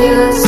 [0.00, 0.47] Yes.